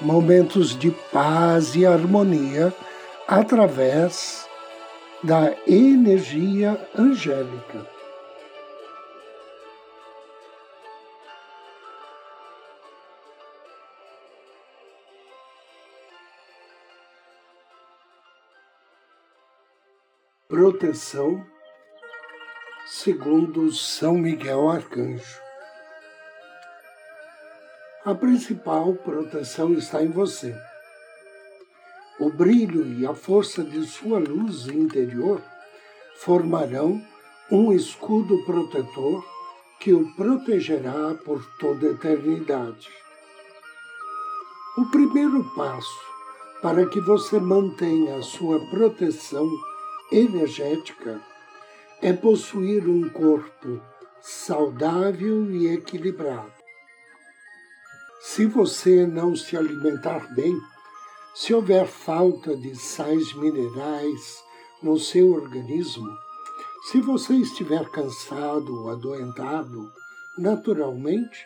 [0.00, 2.72] momentos de paz e harmonia
[3.26, 4.48] através
[5.22, 7.86] da energia angélica.
[20.48, 21.44] Proteção
[22.86, 25.45] segundo São Miguel Arcanjo.
[28.06, 30.56] A principal proteção está em você.
[32.20, 35.42] O brilho e a força de sua luz interior
[36.20, 37.02] formarão
[37.50, 39.26] um escudo protetor
[39.80, 42.88] que o protegerá por toda a eternidade.
[44.78, 46.00] O primeiro passo
[46.62, 49.50] para que você mantenha a sua proteção
[50.12, 51.20] energética
[52.00, 53.80] é possuir um corpo
[54.20, 56.55] saudável e equilibrado.
[58.28, 60.60] Se você não se alimentar bem,
[61.32, 64.42] se houver falta de sais minerais
[64.82, 66.12] no seu organismo,
[66.90, 69.90] se você estiver cansado ou adoentado,
[70.36, 71.38] naturalmente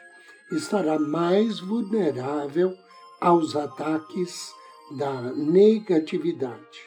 [0.50, 2.74] estará mais vulnerável
[3.20, 4.50] aos ataques
[4.96, 6.80] da negatividade.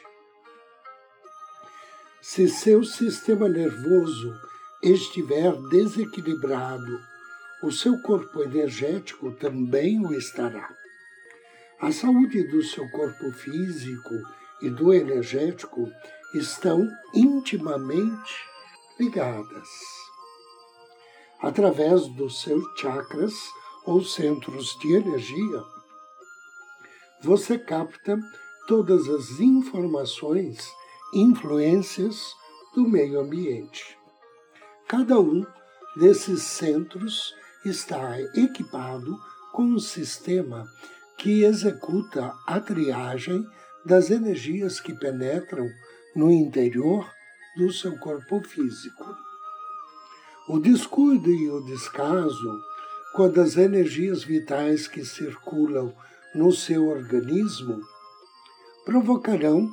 [2.20, 4.34] Se seu sistema nervoso
[4.82, 7.13] estiver desequilibrado
[7.64, 10.68] o seu corpo energético também o estará.
[11.80, 14.14] A saúde do seu corpo físico
[14.60, 15.90] e do energético
[16.34, 18.34] estão intimamente
[19.00, 19.68] ligadas.
[21.40, 23.32] Através dos seus chakras
[23.86, 25.64] ou centros de energia,
[27.22, 28.20] você capta
[28.68, 30.70] todas as informações,
[31.14, 32.34] influências
[32.74, 33.98] do meio ambiente.
[34.86, 35.46] Cada um
[35.96, 39.18] desses centros está equipado
[39.52, 40.66] com um sistema
[41.16, 43.46] que executa a triagem
[43.84, 45.68] das energias que penetram
[46.14, 47.08] no interior
[47.56, 49.04] do seu corpo físico.
[50.48, 52.60] O descuido e o descaso,
[53.14, 55.94] quando as energias vitais que circulam
[56.34, 57.80] no seu organismo,
[58.84, 59.70] provocarão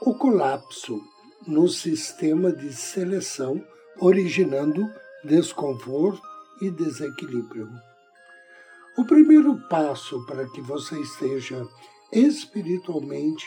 [0.00, 1.00] o colapso
[1.46, 3.64] no sistema de seleção,
[4.00, 4.88] originando
[5.24, 6.27] desconforto
[6.60, 7.68] e desequilíbrio.
[8.96, 11.66] O primeiro passo para que você esteja
[12.12, 13.46] espiritualmente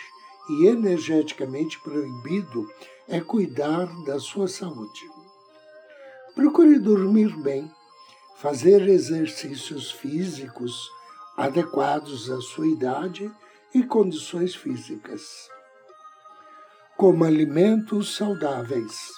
[0.49, 2.66] e energeticamente proibido
[3.07, 5.09] é cuidar da sua saúde.
[6.33, 7.69] Procure dormir bem,
[8.38, 10.89] fazer exercícios físicos
[11.35, 13.29] adequados à sua idade
[13.73, 15.49] e condições físicas.
[16.97, 19.11] Coma alimentos saudáveis.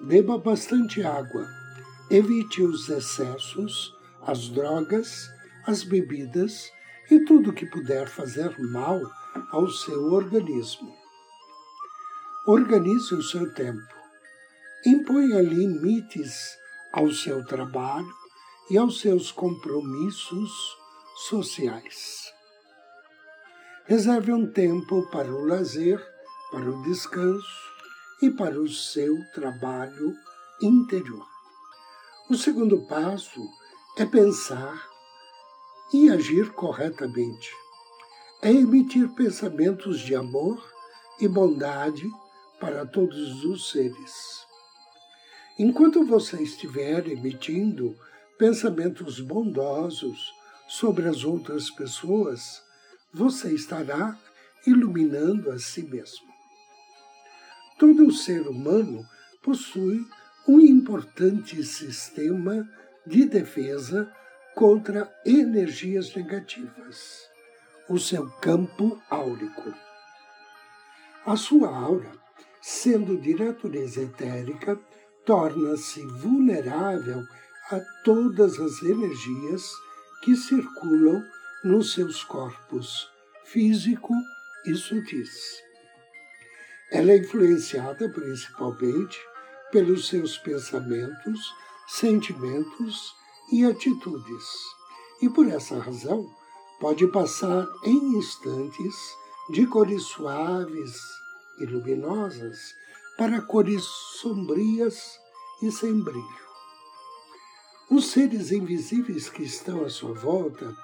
[0.00, 1.65] Beba bastante água
[2.08, 5.28] Evite os excessos, as drogas,
[5.66, 6.70] as bebidas
[7.10, 9.00] e tudo que puder fazer mal
[9.50, 10.94] ao seu organismo.
[12.46, 13.92] Organize o seu tempo.
[14.84, 16.56] Imponha limites
[16.92, 18.14] ao seu trabalho
[18.70, 20.76] e aos seus compromissos
[21.28, 22.32] sociais.
[23.84, 26.00] Reserve um tempo para o lazer,
[26.52, 27.46] para o descanso
[28.22, 30.14] e para o seu trabalho
[30.62, 31.35] interior.
[32.28, 33.48] O segundo passo
[33.96, 34.84] é pensar
[35.94, 37.48] e agir corretamente.
[38.42, 40.60] É emitir pensamentos de amor
[41.20, 42.04] e bondade
[42.58, 44.44] para todos os seres.
[45.56, 47.96] Enquanto você estiver emitindo
[48.36, 50.34] pensamentos bondosos
[50.66, 52.60] sobre as outras pessoas,
[53.14, 54.18] você estará
[54.66, 56.26] iluminando a si mesmo.
[57.78, 59.06] Todo ser humano
[59.44, 60.04] possui
[60.48, 62.68] um importante sistema
[63.04, 64.10] de defesa
[64.54, 67.28] contra energias negativas,
[67.88, 69.74] o seu campo áurico.
[71.24, 72.12] A sua aura,
[72.62, 74.78] sendo de natureza etérica,
[75.24, 77.24] torna-se vulnerável
[77.70, 79.68] a todas as energias
[80.22, 81.24] que circulam
[81.64, 83.10] nos seus corpos
[83.44, 84.14] físico
[84.64, 85.60] e sutis.
[86.92, 89.18] Ela é influenciada principalmente
[89.76, 91.54] pelos seus pensamentos,
[91.86, 93.14] sentimentos
[93.52, 94.42] e atitudes.
[95.20, 96.26] E por essa razão,
[96.80, 98.94] pode passar em instantes
[99.50, 100.96] de cores suaves
[101.60, 102.56] e luminosas
[103.18, 103.84] para cores
[104.18, 105.18] sombrias
[105.62, 106.46] e sem brilho.
[107.90, 110.74] Os seres invisíveis que estão à sua volta,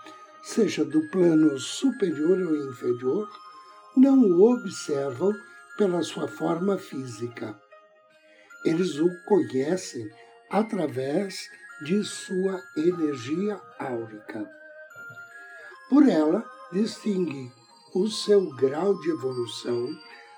[0.43, 3.27] seja do plano superior ou inferior,
[3.97, 5.33] não o observam
[5.79, 7.59] pela sua forma física.
[8.65, 10.09] Eles o conhecem
[10.51, 11.49] através
[11.85, 14.49] de sua energia áurica.
[15.89, 17.53] Por ela, distingue
[17.95, 19.89] o seu grau de evolução,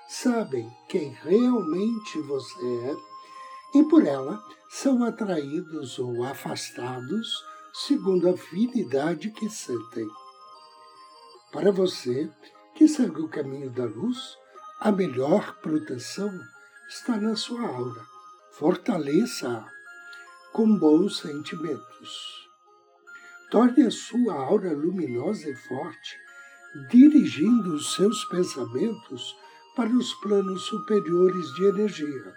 [0.09, 3.15] sabem quem realmente você é
[3.77, 7.27] e por ela são atraídos ou afastados
[7.73, 10.07] segundo a afinidade que sentem.
[11.51, 12.29] Para você
[12.73, 14.37] que segue o caminho da luz,
[14.79, 16.31] a melhor proteção
[16.89, 18.14] está na sua aura.
[18.57, 19.69] Fortaleça-a
[20.53, 22.47] com bons sentimentos.
[23.51, 26.17] Torne a sua aura luminosa e forte,
[26.89, 29.35] dirigindo os seus pensamentos
[29.75, 32.33] para os planos superiores de energia,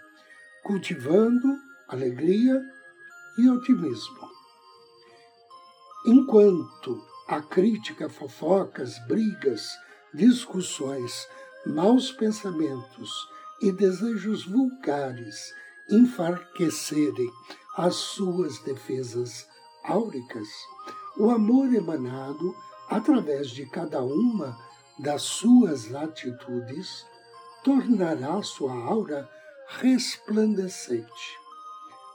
[0.65, 1.57] cultivando
[1.87, 2.61] alegria
[3.39, 4.29] e otimismo.
[6.05, 9.71] Enquanto a crítica, fofocas, brigas,
[10.13, 11.29] discussões,
[11.65, 13.09] maus pensamentos
[13.63, 15.55] e desejos vulgares
[15.91, 17.31] enfraquecerem
[17.77, 19.47] as suas defesas
[19.85, 20.49] áuricas,
[21.17, 22.55] o amor emanado
[22.89, 24.57] através de cada uma
[24.99, 27.07] das suas atitudes
[27.65, 29.29] tornará sua aura
[29.69, 31.39] resplandecente.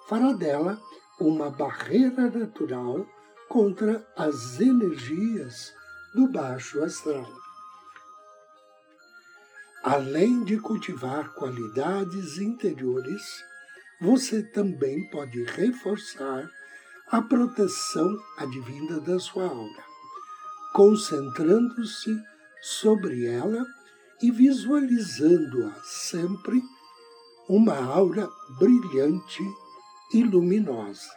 [0.08, 0.82] Fará dela
[1.20, 3.06] uma barreira natural
[3.48, 5.74] contra as energias
[6.14, 7.32] do baixo astral.
[9.84, 13.44] Além de cultivar qualidades interiores,
[14.04, 16.52] você também pode reforçar
[17.10, 19.84] a proteção advinda da sua aura,
[20.74, 22.14] concentrando-se
[22.62, 23.66] sobre ela
[24.22, 26.62] e visualizando-a sempre
[27.48, 28.30] uma aura
[28.60, 29.42] brilhante
[30.14, 31.10] e luminosa.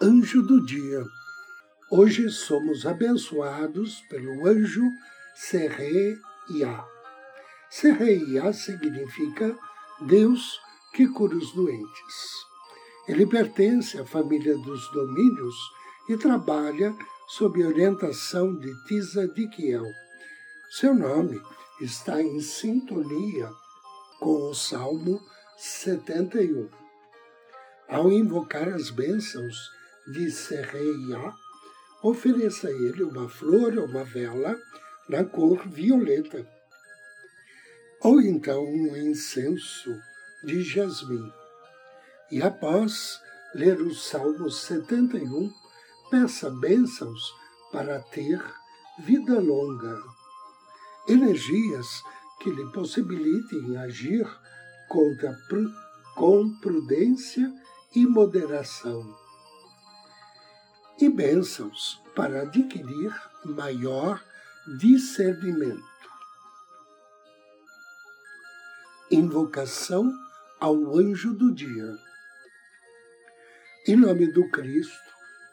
[0.00, 1.04] Anjo do Dia.
[1.90, 4.84] Hoje somos abençoados pelo anjo
[5.34, 6.97] Serre-Ia.
[7.70, 9.56] Serre-Ia significa
[10.00, 10.60] Deus
[10.94, 12.48] que cura os doentes.
[13.06, 15.54] Ele pertence à família dos domínios
[16.08, 16.94] e trabalha
[17.28, 19.84] sob orientação de Tisa de Kiel.
[20.70, 21.40] Seu nome
[21.80, 23.50] está em sintonia
[24.18, 25.20] com o Salmo
[25.56, 26.68] 71.
[27.88, 29.56] Ao invocar as bênçãos
[30.06, 31.32] de Serreia,
[32.02, 34.56] ofereça a ele uma flor ou uma vela
[35.08, 36.46] na cor violeta,
[38.02, 40.00] ou então um incenso
[40.44, 41.32] de jasmim.
[42.30, 43.20] E após
[43.54, 45.52] ler o Salmo 71,
[46.10, 47.34] peça bênçãos
[47.72, 48.42] para ter
[48.98, 49.98] vida longa,
[51.08, 52.02] energias
[52.40, 54.26] que lhe possibilitem agir
[56.14, 57.52] com prudência
[57.94, 59.16] e moderação,
[61.00, 64.22] e bênçãos para adquirir maior
[64.78, 65.97] discernimento.
[69.10, 70.12] Invocação
[70.60, 71.96] ao anjo do dia.
[73.86, 74.92] Em nome do Cristo,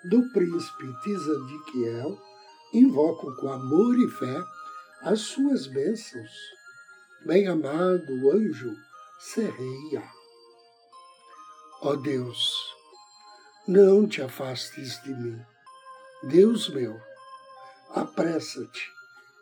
[0.09, 2.21] do príncipe Tisadiquiel,
[2.74, 4.43] invoco com amor e fé
[5.03, 6.31] as suas bênçãos.
[7.25, 8.75] Bem-amado anjo,
[9.21, 10.03] Serreia.
[11.81, 12.53] Ó Deus,
[13.65, 15.41] não te afastes de mim.
[16.24, 17.00] Deus meu,
[17.91, 18.91] apressa-te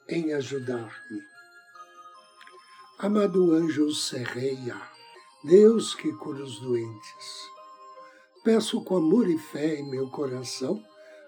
[0.08, 1.33] em ajudar-me.
[3.00, 4.80] Amado anjo Serreia,
[5.44, 7.50] Deus que cura os doentes,
[8.44, 10.82] peço com amor e fé em meu coração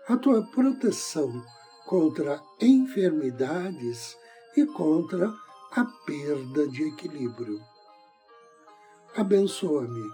[0.07, 1.43] a tua proteção
[1.85, 4.15] contra enfermidades
[4.55, 5.33] e contra
[5.71, 7.59] a perda de equilíbrio.
[9.15, 10.09] Abençoa-me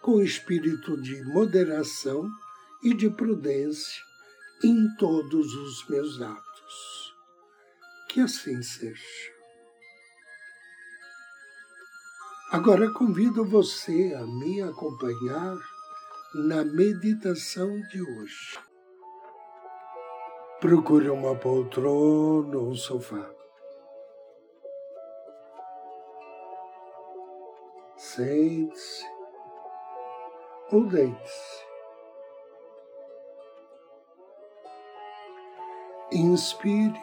[0.00, 2.30] com espírito de moderação
[2.82, 4.00] e de prudência
[4.64, 7.14] em todos os meus atos.
[8.08, 9.37] Que assim seja.
[12.50, 15.54] Agora convido você a me acompanhar
[16.34, 18.58] na meditação de hoje.
[20.58, 23.30] Procure uma poltrona ou um sofá.
[27.98, 29.04] Sente-se
[30.72, 31.66] ou deite-se.
[36.12, 36.98] Inspire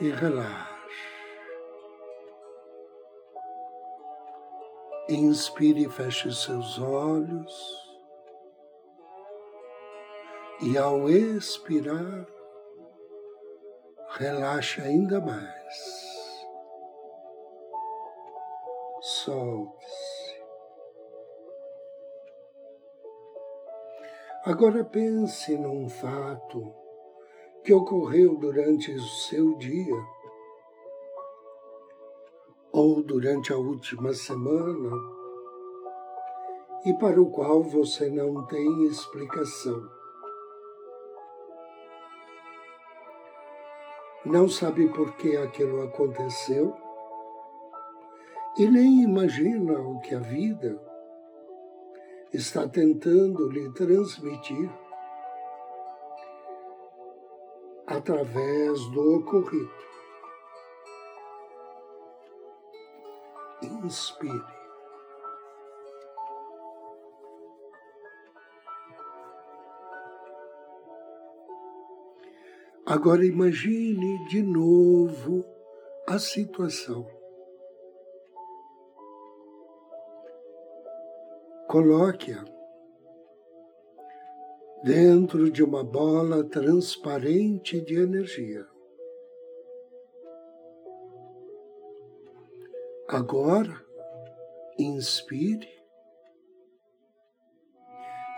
[0.00, 0.73] e relaxe.
[5.08, 7.52] Inspire e feche seus olhos.
[10.62, 12.26] E ao expirar,
[14.16, 16.46] relaxe ainda mais.
[19.02, 20.42] Solte-se.
[24.46, 26.74] Agora pense num fato
[27.62, 30.13] que ocorreu durante o seu dia
[32.74, 34.90] ou durante a última semana
[36.84, 39.88] e para o qual você não tem explicação.
[44.26, 46.74] Não sabe por que aquilo aconteceu
[48.58, 50.76] e nem imagina o que a vida
[52.32, 54.68] está tentando lhe transmitir
[57.86, 59.93] através do ocorrido.
[63.84, 64.64] Inspire.
[72.86, 75.44] Agora imagine de novo
[76.06, 77.06] a situação.
[81.66, 82.44] Coloque-a
[84.84, 88.73] dentro de uma bola transparente de energia.
[93.14, 93.80] Agora,
[94.76, 95.68] inspire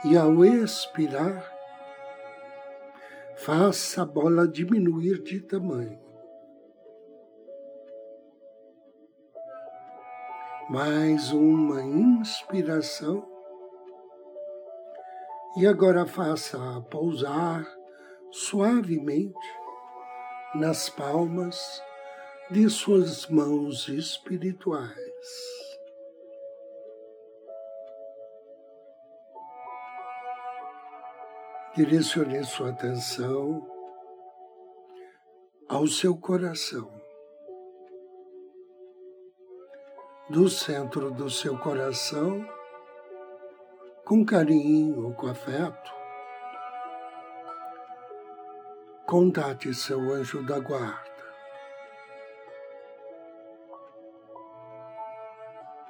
[0.05, 1.51] e ao expirar,
[3.37, 5.99] faça a bola diminuir de tamanho.
[10.69, 13.27] Mais uma inspiração.
[15.57, 16.59] E agora faça
[16.91, 17.67] pousar
[18.31, 19.49] suavemente
[20.55, 21.81] nas palmas
[22.49, 24.95] de suas mãos espirituais.
[31.75, 33.69] Direcione sua atenção
[35.69, 36.89] ao seu coração.
[40.31, 42.49] Do centro do seu coração,
[44.05, 45.93] com carinho, com afeto,
[49.05, 51.16] contate seu anjo da guarda.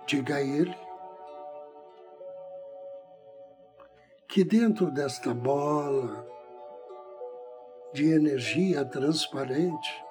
[0.06, 0.76] Diga a ele
[4.28, 6.24] que dentro desta bola
[7.92, 10.04] de energia transparente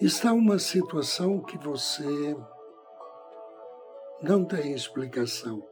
[0.00, 2.36] está uma situação que você
[4.22, 5.66] não tem explicação,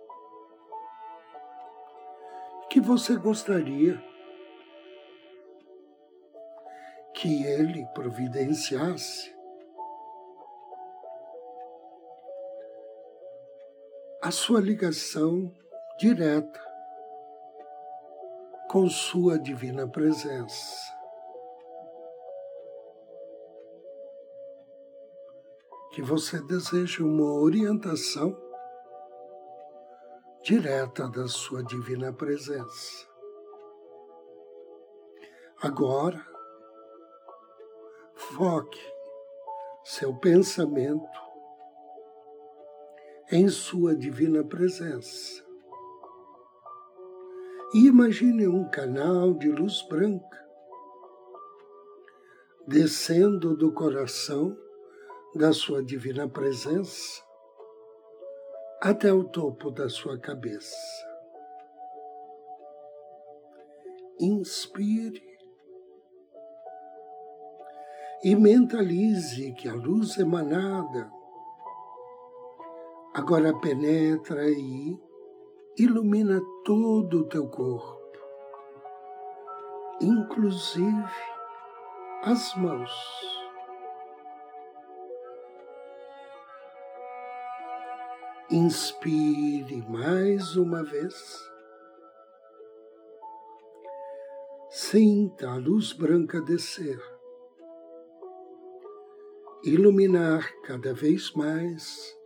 [2.68, 4.02] que você gostaria
[7.14, 9.39] que ele providenciasse
[14.30, 15.52] a sua ligação
[15.98, 16.64] direta
[18.68, 20.96] com Sua Divina Presença.
[25.90, 28.40] Que você deseje uma orientação
[30.44, 33.08] direta da Sua Divina Presença.
[35.60, 36.24] Agora,
[38.14, 38.78] foque
[39.82, 41.29] seu pensamento
[43.32, 45.44] em Sua divina presença.
[47.72, 50.40] E imagine um canal de luz branca
[52.66, 54.56] descendo do coração
[55.36, 57.22] da Sua divina presença
[58.82, 60.74] até o topo da sua cabeça.
[64.18, 65.22] Inspire
[68.24, 71.19] e mentalize que a luz emanada
[73.20, 74.98] agora penetra e
[75.76, 78.18] ilumina todo o teu corpo,
[80.00, 81.12] inclusive
[82.22, 82.90] as mãos.
[88.50, 91.14] Inspire mais uma vez.
[94.70, 96.98] Sinta a luz branca descer,
[99.62, 102.18] iluminar cada vez mais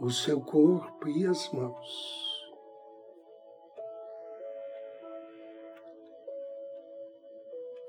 [0.00, 2.48] o seu corpo e as mãos.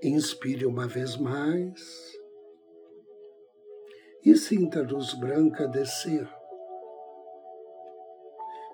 [0.01, 2.17] Inspire uma vez mais
[4.25, 6.27] e sinta a luz branca descer,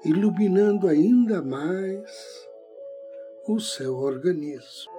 [0.04, 2.48] iluminando ainda mais
[3.48, 4.94] o seu organismo.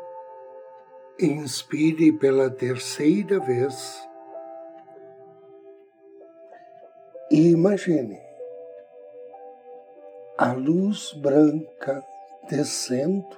[1.19, 4.07] Inspire pela terceira vez
[7.31, 8.26] E imagine
[10.39, 12.05] a luz branca
[12.49, 13.37] descendo,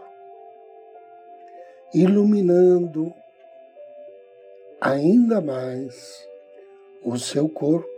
[1.95, 3.15] iluminando
[4.81, 6.27] ainda mais
[7.03, 7.89] o seu corpo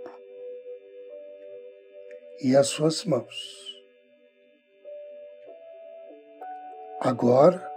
[2.43, 3.71] e as suas mãos.
[7.01, 7.71] Agora,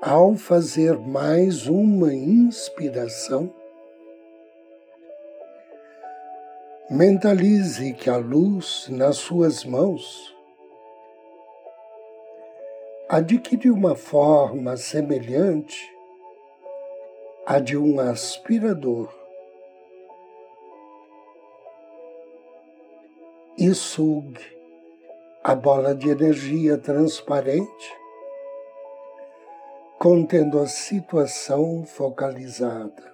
[0.00, 3.52] ao fazer mais uma inspiração,
[6.92, 10.36] mentalize que a luz nas suas mãos
[13.08, 15.90] adquire uma forma semelhante
[17.46, 19.10] à de um aspirador
[23.56, 24.54] e sugue
[25.42, 27.96] a bola de energia transparente,
[29.98, 33.11] contendo a situação focalizada.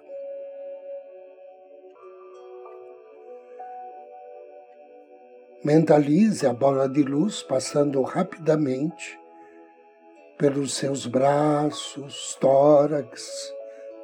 [5.61, 9.19] Mentalize a bola de luz passando rapidamente
[10.37, 13.53] pelos seus braços, tórax,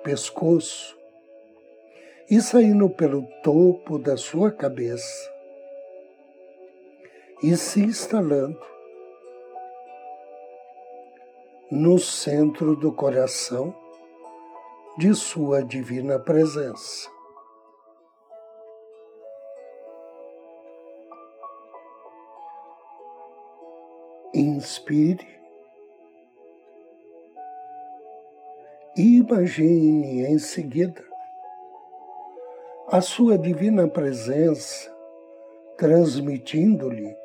[0.03, 0.97] pescoço
[2.29, 5.31] e saindo pelo topo da sua cabeça
[7.41, 8.59] e se instalando
[11.71, 13.73] no centro do coração
[14.97, 17.14] de Sua Divina Presença.
[24.35, 25.25] Inspire.
[28.97, 31.01] Imagine em seguida
[32.89, 34.93] a Sua Divina Presença
[35.77, 37.15] transmitindo-lhe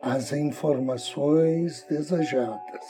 [0.00, 2.84] as informações desejadas.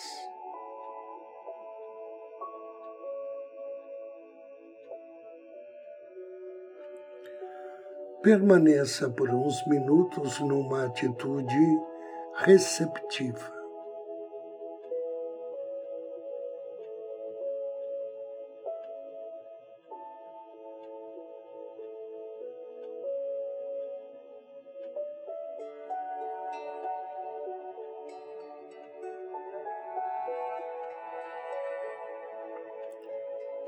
[8.22, 11.91] Permaneça por uns minutos numa atitude
[12.34, 13.62] receptiva.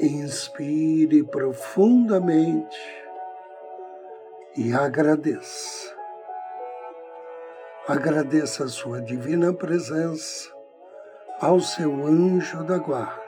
[0.01, 2.77] Inspire profundamente
[4.57, 6.04] e agradeça.
[7.89, 10.51] Agradeça a sua divina presença
[11.41, 13.23] ao seu anjo da guarda.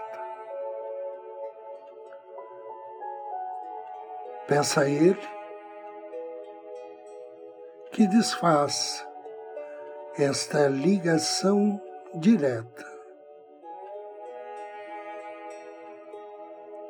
[4.46, 5.28] Peça a ele
[7.92, 9.06] que desfaça
[10.18, 11.80] esta ligação
[12.14, 12.96] direta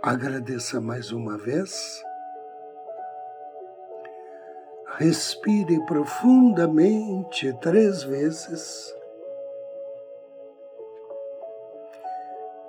[0.07, 2.00] Agradeça mais uma vez.
[4.98, 8.94] Respire profundamente três vezes.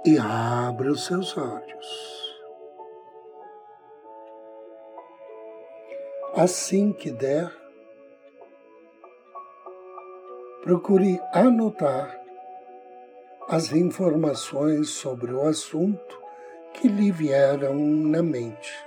[0.06, 2.38] E abra os seus olhos.
[6.36, 7.50] Assim que der,
[10.63, 12.22] procure anotar
[13.48, 16.22] as informações sobre o assunto
[16.74, 18.87] que lhe vieram na mente.